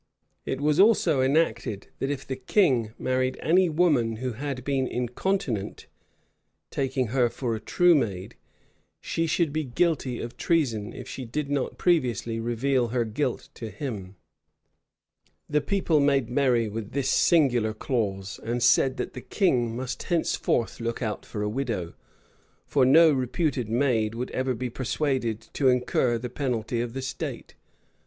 [0.47, 5.85] It was also enacted, that if the king married any woman who had been incontinent,
[6.71, 8.35] taking her for a true maid,
[8.99, 13.69] she should be guilty of treason, if she did not previously reveal her guilt to
[13.69, 14.15] him.
[15.47, 20.79] The people made merry with this singular clause, and said that the king must henceforth
[20.79, 21.93] look out for a widow;
[22.65, 27.53] for no reputed maid would ever be persuaded to incur the penalty of the statute.